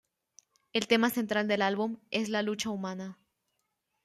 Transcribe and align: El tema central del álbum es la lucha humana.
El 0.73 0.87
tema 0.87 1.11
central 1.11 1.47
del 1.47 1.61
álbum 1.61 1.97
es 2.09 2.29
la 2.29 2.41
lucha 2.41 2.71
humana. 2.71 3.19